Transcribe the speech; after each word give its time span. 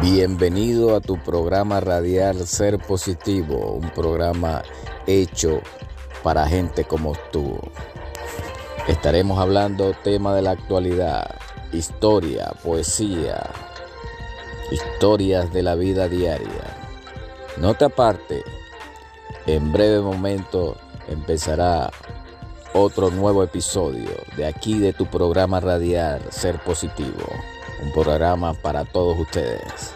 Bienvenido 0.00 0.94
a 0.94 1.00
tu 1.00 1.18
programa 1.18 1.80
radial 1.80 2.46
Ser 2.46 2.78
Positivo, 2.78 3.72
un 3.72 3.90
programa 3.90 4.62
hecho 5.08 5.60
para 6.22 6.46
gente 6.46 6.84
como 6.84 7.16
tú. 7.32 7.58
Estaremos 8.86 9.40
hablando 9.40 9.92
tema 10.04 10.36
de 10.36 10.42
la 10.42 10.52
actualidad, 10.52 11.34
historia, 11.72 12.52
poesía, 12.62 13.50
historias 14.70 15.52
de 15.52 15.64
la 15.64 15.74
vida 15.74 16.08
diaria. 16.08 16.76
No 17.56 17.74
te 17.74 17.86
aparte, 17.86 18.44
en 19.46 19.72
breve 19.72 20.00
momento 20.00 20.76
empezará 21.08 21.90
otro 22.72 23.10
nuevo 23.10 23.42
episodio 23.42 24.10
de 24.36 24.46
aquí 24.46 24.78
de 24.78 24.92
tu 24.92 25.06
programa 25.06 25.58
radial 25.58 26.22
Ser 26.30 26.60
Positivo, 26.60 27.26
un 27.80 27.92
programa 27.92 28.54
para 28.54 28.84
todos 28.84 29.18
ustedes. 29.18 29.94